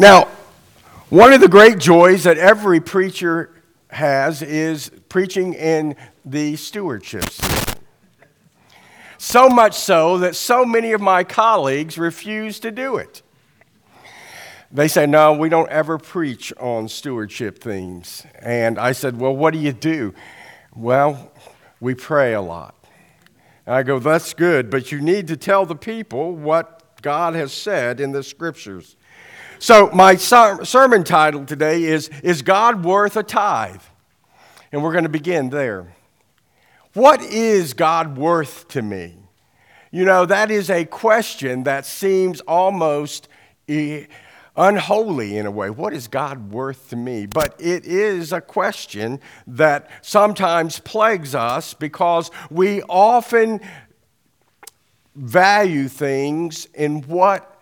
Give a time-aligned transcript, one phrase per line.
[0.00, 0.28] Now,
[1.10, 3.50] one of the great joys that every preacher
[3.90, 7.74] has is preaching in the stewardship season.
[9.18, 13.20] So much so that so many of my colleagues refuse to do it.
[14.72, 18.24] They say, No, we don't ever preach on stewardship themes.
[18.38, 20.14] And I said, Well, what do you do?
[20.74, 21.30] Well,
[21.78, 22.74] we pray a lot.
[23.66, 27.52] And I go, That's good, but you need to tell the people what God has
[27.52, 28.96] said in the scriptures.
[29.62, 33.82] So, my sermon title today is Is God Worth a Tithe?
[34.72, 35.94] And we're going to begin there.
[36.94, 39.16] What is God worth to me?
[39.90, 43.28] You know, that is a question that seems almost
[44.56, 45.68] unholy in a way.
[45.68, 47.26] What is God worth to me?
[47.26, 53.60] But it is a question that sometimes plagues us because we often
[55.14, 57.59] value things in what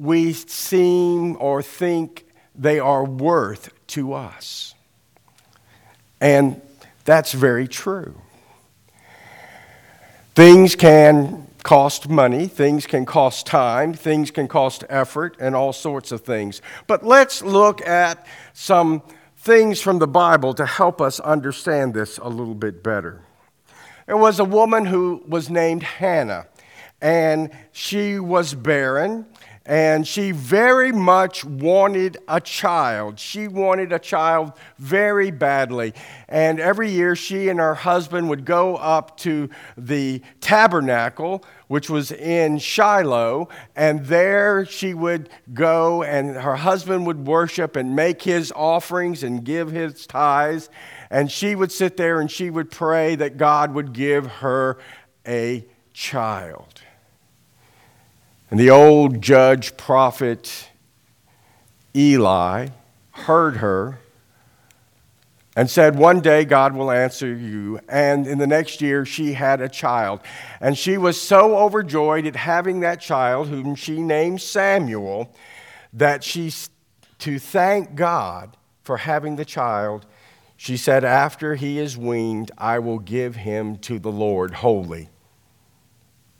[0.00, 4.74] we seem or think they are worth to us.
[6.22, 6.62] And
[7.04, 8.18] that's very true.
[10.34, 16.12] Things can cost money, things can cost time, things can cost effort, and all sorts
[16.12, 16.62] of things.
[16.86, 19.02] But let's look at some
[19.36, 23.20] things from the Bible to help us understand this a little bit better.
[24.06, 26.46] There was a woman who was named Hannah,
[27.02, 29.26] and she was barren,
[29.66, 33.18] and she very much wanted a child.
[33.18, 35.92] She wanted a child very badly.
[36.28, 42.10] And every year, she and her husband would go up to the tabernacle, which was
[42.10, 48.52] in Shiloh, and there she would go, and her husband would worship and make his
[48.56, 50.70] offerings and give his tithes.
[51.10, 54.78] And she would sit there and she would pray that God would give her
[55.26, 56.80] a child.
[58.50, 60.70] And the old judge prophet
[61.94, 62.68] Eli
[63.12, 64.00] heard her
[65.54, 67.78] and said, One day God will answer you.
[67.88, 70.20] And in the next year, she had a child.
[70.60, 75.32] And she was so overjoyed at having that child, whom she named Samuel,
[75.92, 76.52] that she,
[77.18, 80.06] to thank God for having the child,
[80.56, 85.08] she said, After he is weaned, I will give him to the Lord wholly.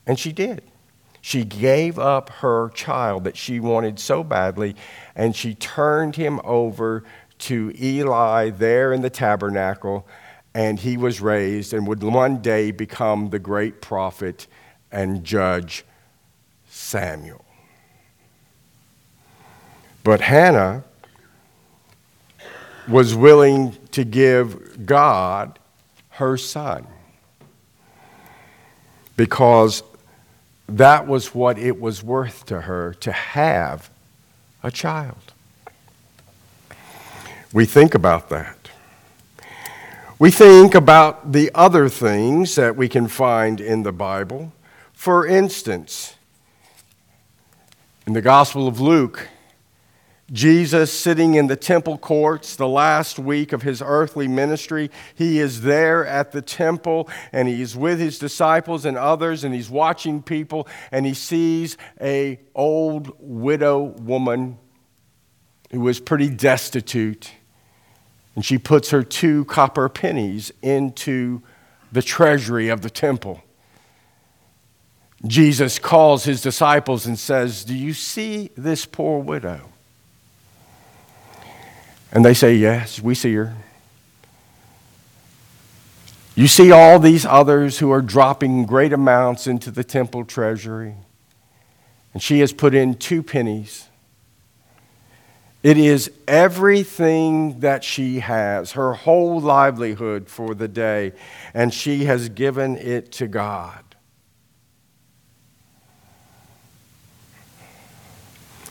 [0.07, 0.70] And she did.
[1.21, 4.75] She gave up her child that she wanted so badly,
[5.15, 7.05] and she turned him over
[7.41, 10.07] to Eli there in the tabernacle,
[10.55, 14.47] and he was raised and would one day become the great prophet
[14.91, 15.85] and judge
[16.69, 17.45] Samuel.
[20.03, 20.85] But Hannah
[22.89, 25.59] was willing to give God
[26.11, 26.87] her son
[29.17, 29.83] because
[30.77, 33.91] that was what it was worth to her to have
[34.63, 35.33] a child.
[37.53, 38.57] We think about that.
[40.19, 44.53] We think about the other things that we can find in the Bible.
[44.93, 46.15] For instance,
[48.07, 49.29] in the Gospel of Luke,
[50.33, 54.91] Jesus sitting in the temple courts the last week of his earthly ministry.
[55.15, 59.69] He is there at the temple and he's with his disciples and others and he's
[59.69, 64.59] watching people and he sees a old widow woman
[65.73, 67.33] who was pretty destitute
[68.37, 71.43] and she puts her two copper pennies into
[71.91, 73.43] the treasury of the temple.
[75.27, 79.71] Jesus calls his disciples and says, "Do you see this poor widow?"
[82.13, 83.55] And they say, Yes, we see her.
[86.35, 90.95] You see all these others who are dropping great amounts into the temple treasury.
[92.15, 93.89] And she has put in two pennies.
[95.63, 101.13] It is everything that she has, her whole livelihood for the day,
[101.53, 103.85] and she has given it to God.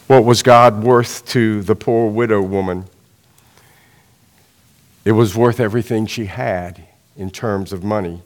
[0.08, 2.86] What was God worth to the poor widow woman?
[5.06, 6.84] It was worth everything she had
[7.16, 8.22] in terms of money.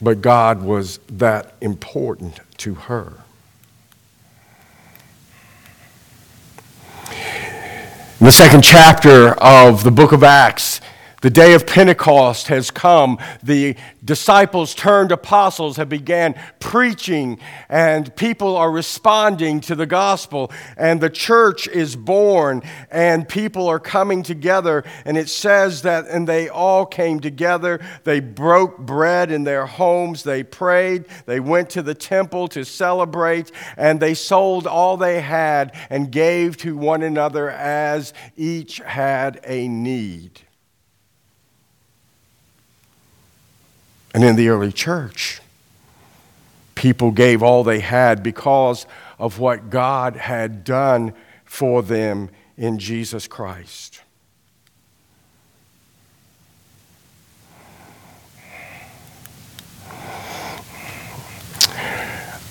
[0.00, 3.14] But God was that important to her.
[8.20, 10.80] In the second chapter of the book of Acts,
[11.20, 13.18] The day of Pentecost has come.
[13.42, 13.74] The
[14.04, 21.10] disciples turned apostles have began preaching and people are responding to the gospel and the
[21.10, 26.86] church is born and people are coming together and it says that and they all
[26.86, 27.80] came together.
[28.04, 33.50] They broke bread in their homes, they prayed, they went to the temple to celebrate
[33.76, 39.66] and they sold all they had and gave to one another as each had a
[39.66, 40.42] need.
[44.14, 45.40] And in the early church,
[46.74, 48.86] people gave all they had because
[49.18, 51.12] of what God had done
[51.44, 54.00] for them in Jesus Christ.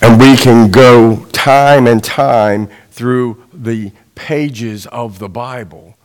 [0.00, 5.97] And we can go time and time through the pages of the Bible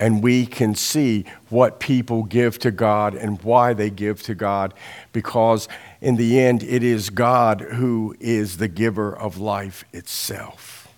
[0.00, 4.72] and we can see what people give to God and why they give to God
[5.12, 5.68] because
[6.00, 10.88] in the end it is God who is the giver of life itself.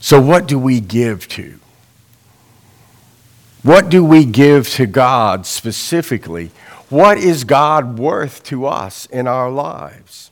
[0.00, 1.58] So, what do we give to?
[3.62, 6.50] What do we give to God specifically?
[6.88, 10.30] What is God worth to us in our lives?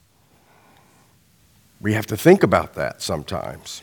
[1.81, 3.83] We have to think about that sometimes.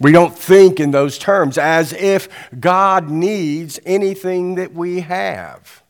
[0.00, 2.28] We don't think in those terms as if
[2.58, 5.82] God needs anything that we have.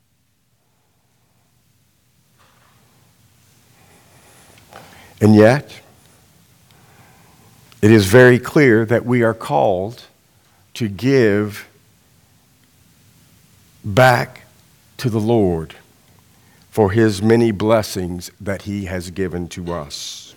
[5.20, 5.81] And yet,
[7.82, 10.05] it is very clear that we are called
[10.75, 11.69] to give
[13.84, 14.43] back
[14.99, 15.75] to the Lord
[16.70, 20.28] for his many blessings that he has given to us.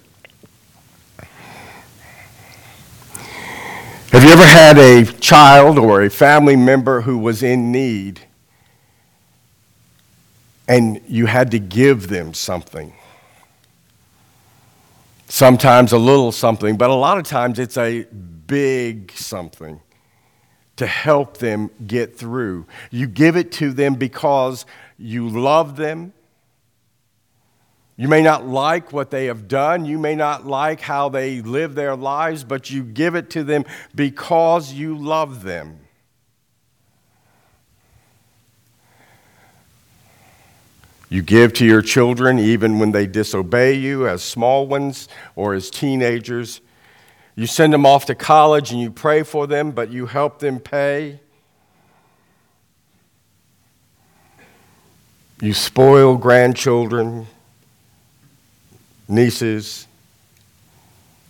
[4.12, 8.20] Have you ever had a child or a family member who was in need
[10.68, 12.94] and you had to give them something?
[15.30, 18.04] Sometimes a little something, but a lot of times it's a
[18.48, 19.80] big something
[20.76, 22.66] to help them get through.
[22.90, 24.66] You give it to them because
[25.00, 26.12] you love them
[28.02, 29.86] you may not like what they have done.
[29.86, 33.64] You may not like how they live their lives, but you give it to them
[33.94, 35.78] because you love them.
[41.10, 45.70] You give to your children even when they disobey you, as small ones or as
[45.70, 46.60] teenagers.
[47.36, 50.60] You send them off to college and you pray for them, but you help them
[50.60, 51.20] pay.
[55.40, 57.28] You spoil grandchildren
[59.12, 59.88] nieces,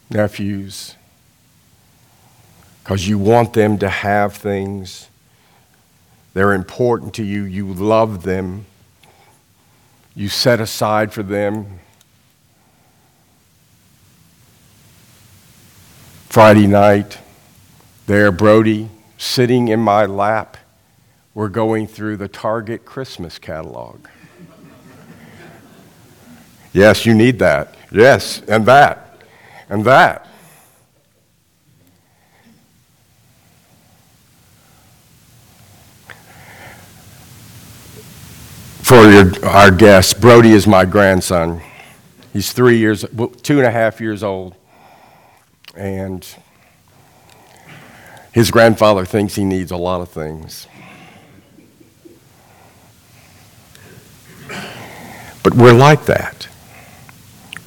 [0.09, 0.95] nephews,
[2.83, 5.09] because you want them to have things.
[6.33, 7.43] They're important to you.
[7.43, 8.65] You love them.
[10.15, 11.79] You set aside for them.
[16.29, 17.17] Friday night,
[18.07, 20.57] there, Brody, sitting in my lap,
[21.33, 24.07] we're going through the Target Christmas catalog.
[26.73, 27.75] Yes, you need that.
[27.91, 29.21] Yes, and that,
[29.69, 30.27] and that.
[38.83, 41.61] For your, our guests, Brody is my grandson.
[42.33, 43.05] He's three years,
[43.41, 44.55] two and a half years old.
[45.75, 46.25] And
[48.33, 50.67] his grandfather thinks he needs a lot of things.
[55.43, 56.47] But we're like that.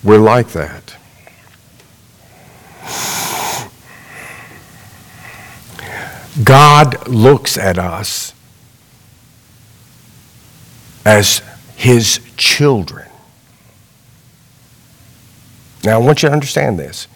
[0.05, 0.97] We're like that.
[6.43, 8.35] God looks at us
[11.07, 11.43] as
[11.77, 13.09] his children.
[15.85, 17.09] Now, I want you to understand this.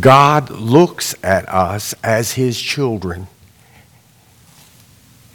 [0.00, 3.28] God looks at us as his children.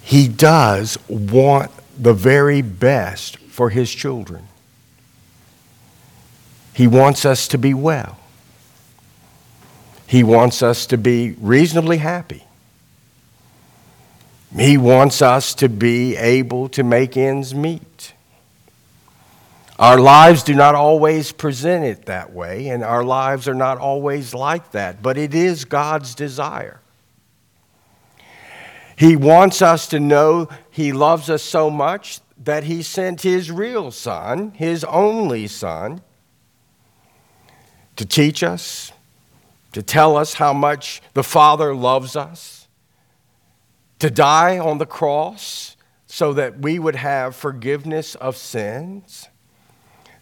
[0.01, 4.47] He does want the very best for his children.
[6.75, 8.17] He wants us to be well.
[10.05, 12.43] He wants us to be reasonably happy.
[14.53, 18.13] He wants us to be able to make ends meet.
[19.79, 24.33] Our lives do not always present it that way, and our lives are not always
[24.33, 26.81] like that, but it is God's desire.
[28.97, 33.91] He wants us to know He loves us so much that He sent His real
[33.91, 36.01] Son, His only Son,
[37.95, 38.91] to teach us,
[39.71, 42.67] to tell us how much the Father loves us,
[43.99, 45.75] to die on the cross
[46.07, 49.27] so that we would have forgiveness of sins,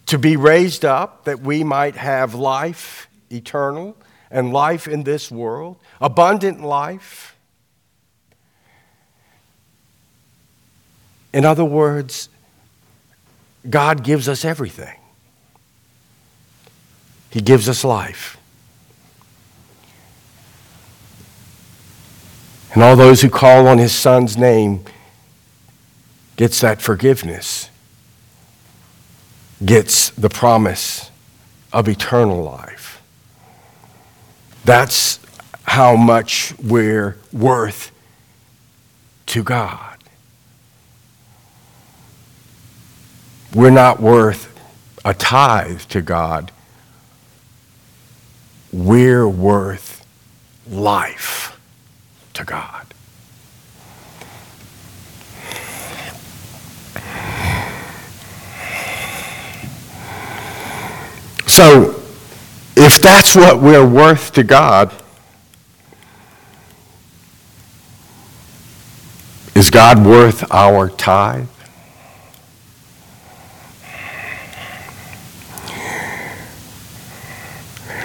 [0.06, 3.96] to be raised up that we might have life eternal
[4.30, 7.36] and life in this world, abundant life.
[11.32, 12.28] In other words,
[13.68, 14.98] God gives us everything.
[17.34, 18.38] He gives us life.
[22.72, 24.84] And all those who call on his son's name
[26.36, 27.70] gets that forgiveness,
[29.64, 31.10] gets the promise
[31.72, 33.02] of eternal life.
[34.64, 35.18] That's
[35.64, 37.90] how much we're worth
[39.26, 39.98] to God.
[43.52, 44.56] We're not worth
[45.04, 46.52] a tithe to God.
[48.74, 50.04] We're worth
[50.68, 51.56] life
[52.32, 52.86] to God.
[61.46, 62.02] So,
[62.76, 64.92] if that's what we're worth to God,
[69.54, 71.46] is God worth our tithe?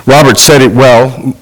[0.10, 1.36] Robert said it well.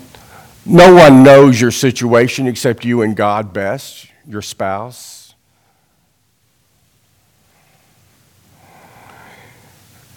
[0.66, 5.34] No one knows your situation except you and God best, your spouse.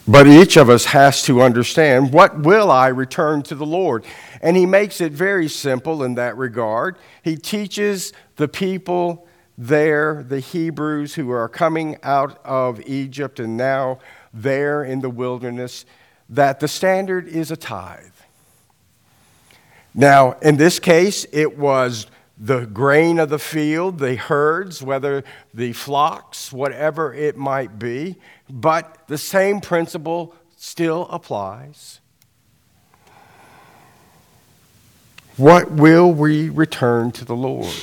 [0.05, 4.03] But each of us has to understand what will I return to the Lord?
[4.41, 6.97] And he makes it very simple in that regard.
[7.23, 13.99] He teaches the people there, the Hebrews who are coming out of Egypt and now
[14.33, 15.85] there in the wilderness,
[16.27, 18.10] that the standard is a tithe.
[19.93, 22.07] Now, in this case, it was
[22.37, 28.15] the grain of the field, the herds, whether the flocks, whatever it might be,
[28.49, 31.99] but the same principle still applies.
[35.37, 37.73] What will we return to the Lord?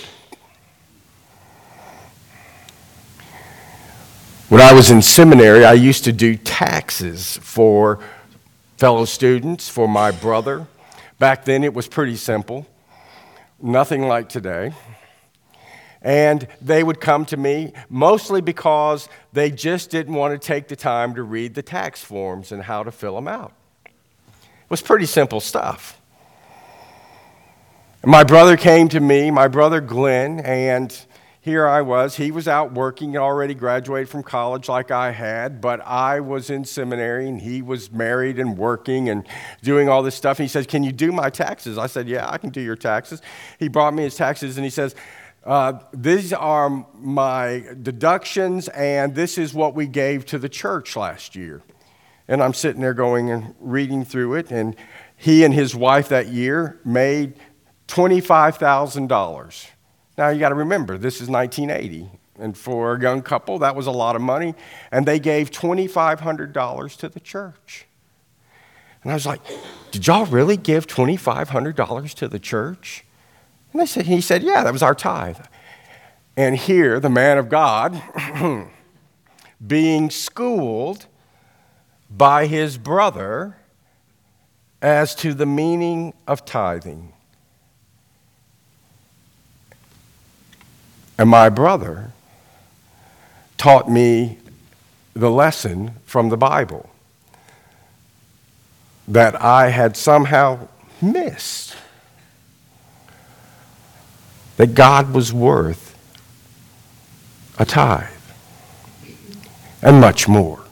[4.49, 8.01] When I was in seminary, I used to do taxes for
[8.79, 10.67] fellow students, for my brother.
[11.19, 12.67] Back then, it was pretty simple,
[13.61, 14.73] nothing like today.
[16.01, 20.77] And they would come to me mostly because they just didn't want to take the
[20.77, 23.53] time to read the tax forms and how to fill them out.
[23.85, 26.01] It was pretty simple stuff.
[28.05, 30.97] My brother came to me, my brother Glenn, and
[31.41, 32.17] here I was.
[32.17, 36.65] He was out working, already graduated from college like I had, but I was in
[36.65, 39.27] seminary and he was married and working and
[39.63, 40.39] doing all this stuff.
[40.39, 41.79] And he says, Can you do my taxes?
[41.79, 43.23] I said, Yeah, I can do your taxes.
[43.59, 44.97] He brought me his taxes and he says,
[45.45, 51.37] uh, These are my deductions, and this is what we gave to the church last
[51.37, 51.63] year.
[52.27, 54.77] And I'm sitting there going and reading through it, and
[55.17, 57.35] he and his wife that year made
[57.87, 59.67] $25,000.
[60.19, 62.11] Now, you got to remember, this is 1980.
[62.41, 64.55] And for a young couple, that was a lot of money.
[64.91, 67.87] And they gave $2,500 to the church.
[69.03, 69.41] And I was like,
[69.93, 73.05] Did y'all really give $2,500 to the church?
[73.73, 75.39] And they said, He said, Yeah, that was our tithe.
[76.37, 78.01] And here, the man of God,
[79.67, 81.07] being schooled
[82.11, 83.57] by his brother
[84.83, 87.13] as to the meaning of tithing.
[91.19, 92.13] And my brother
[93.57, 94.39] taught me
[95.15, 96.89] the lesson from the Bible
[99.09, 100.69] that I had somehow
[101.03, 101.75] missed.
[104.59, 105.97] That God was worth
[107.59, 108.07] a tithe
[109.83, 110.63] and much more.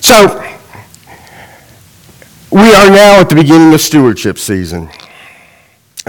[0.00, 0.56] So,
[2.50, 4.90] we are now at the beginning of stewardship season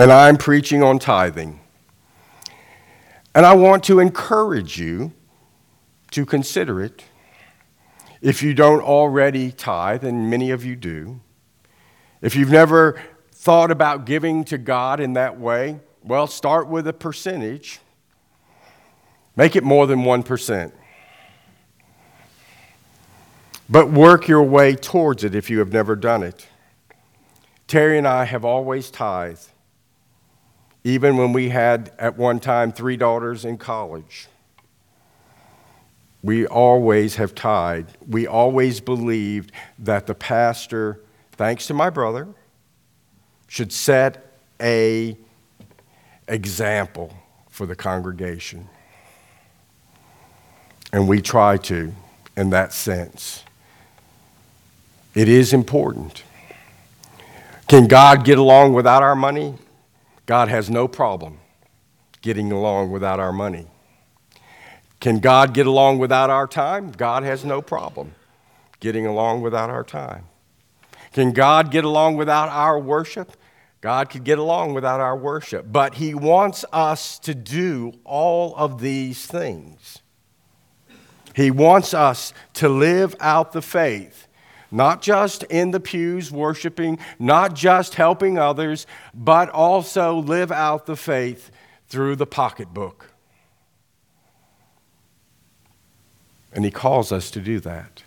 [0.02, 1.60] and I'm preaching on tithing.
[3.36, 5.14] And I want to encourage you
[6.10, 7.04] to consider it.
[8.20, 11.22] If you don't already tithe, and many of you do,
[12.20, 13.00] if you've never
[13.32, 17.80] thought about giving to God in that way, well, start with a percentage.
[19.36, 20.72] Make it more than 1%.
[23.70, 26.48] But work your way towards it if you have never done it.
[27.68, 29.52] Terry and I have always tithed
[30.84, 34.28] even when we had at one time three daughters in college.
[36.24, 37.98] We always have tithed.
[38.08, 42.28] We always believed that the pastor, thanks to my brother,
[43.48, 45.18] should set a
[46.28, 47.14] example
[47.50, 48.70] for the congregation.
[50.94, 51.94] And we try to
[52.38, 53.44] in that sense.
[55.14, 56.24] It is important.
[57.68, 59.56] Can God get along without our money?
[60.26, 61.40] God has no problem
[62.22, 63.68] getting along without our money.
[65.00, 66.92] Can God get along without our time?
[66.92, 68.14] God has no problem
[68.80, 70.26] getting along without our time.
[71.14, 73.36] Can God get along without our worship?
[73.82, 75.72] God could get along without our worship.
[75.72, 80.04] But He wants us to do all of these things.
[81.36, 84.28] He wants us to live out the faith,
[84.72, 90.96] not just in the pews worshiping, not just helping others, but also live out the
[90.96, 91.52] faith
[91.88, 93.12] through the pocketbook.
[96.54, 98.04] And He calls us to do that.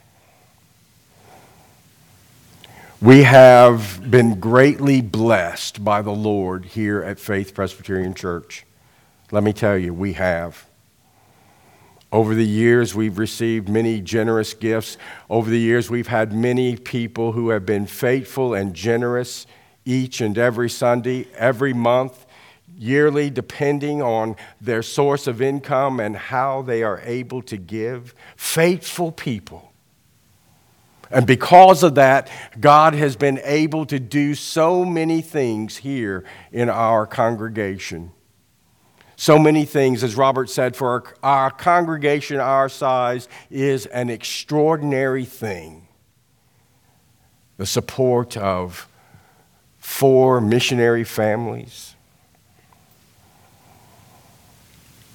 [3.01, 8.65] We have been greatly blessed by the Lord here at Faith Presbyterian Church.
[9.31, 10.67] Let me tell you, we have.
[12.15, 14.97] Over the years, we've received many generous gifts.
[15.29, 19.49] Over the years, we've had many people who have been faithful and generous
[19.85, 22.25] each and every Sunday, every month,
[22.79, 28.15] yearly, depending on their source of income and how they are able to give.
[28.37, 29.73] Faithful people.
[31.11, 32.31] And because of that,
[32.61, 38.13] God has been able to do so many things here in our congregation.
[39.17, 45.25] So many things, as Robert said, for our, our congregation our size is an extraordinary
[45.25, 45.87] thing.
[47.57, 48.89] The support of
[49.79, 51.95] four missionary families,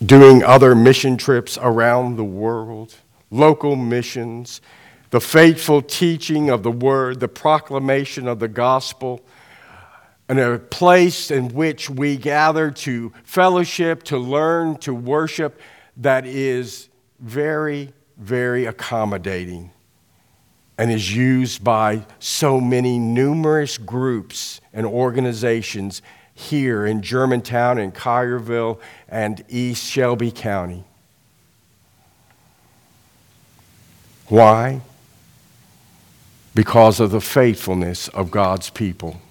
[0.05, 2.95] doing other mission trips around the world,
[3.29, 4.61] local missions,
[5.09, 9.21] the faithful teaching of the word, the proclamation of the gospel,
[10.29, 15.59] and a place in which we gather to fellowship, to learn, to worship
[15.97, 16.87] that is
[17.19, 19.71] very, very accommodating
[20.77, 26.01] and is used by so many numerous groups and organizations
[26.33, 30.85] here in Germantown and Collierville and East Shelby County.
[34.27, 34.81] Why?
[36.59, 39.21] because of the faithfulness of God's people.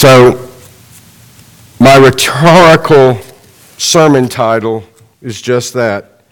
[0.00, 0.48] So,
[1.80, 3.18] my rhetorical
[3.78, 4.84] sermon title
[5.20, 6.22] is just that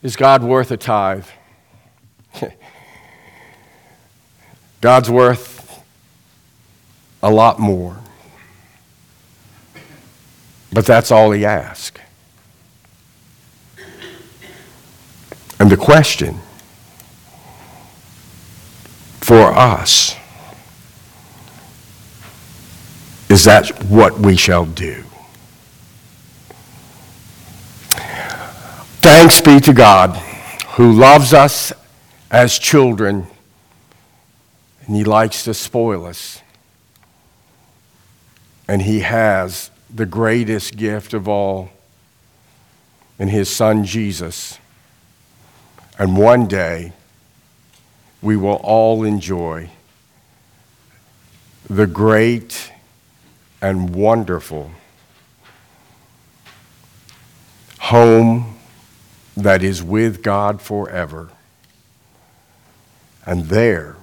[0.00, 1.26] Is God worth a tithe?
[4.80, 5.82] God's worth
[7.20, 7.96] a lot more.
[10.72, 12.00] But that's all he asks.
[15.58, 16.38] And the question
[19.20, 20.14] for us
[23.32, 25.02] is that what we shall do?
[29.00, 30.14] Thanks be to God
[30.76, 31.72] who loves us
[32.30, 33.26] as children
[34.86, 36.42] and he likes to spoil us.
[38.68, 41.70] And he has the greatest gift of all
[43.18, 44.58] in his son Jesus
[45.98, 46.92] and one day,
[48.20, 49.70] we will all enjoy
[51.70, 52.72] the great
[53.62, 54.72] and wonderful
[57.78, 58.58] home
[59.36, 61.30] that is with God forever.
[63.24, 63.96] And there,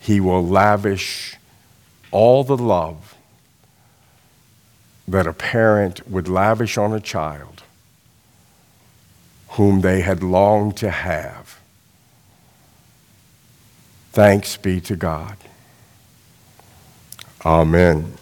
[0.00, 1.36] He will lavish
[2.10, 3.14] all the love
[5.06, 7.62] that a parent would lavish on a child
[9.50, 11.60] whom they had longed to have.
[14.12, 15.36] Thanks be to God.
[17.44, 18.12] Amen.